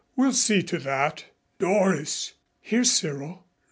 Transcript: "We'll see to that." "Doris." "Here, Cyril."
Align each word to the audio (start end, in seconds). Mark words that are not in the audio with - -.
"We'll 0.15 0.33
see 0.33 0.63
to 0.63 0.79
that." 0.79 1.25
"Doris." 1.59 2.33
"Here, 2.59 2.83
Cyril." 2.83 3.45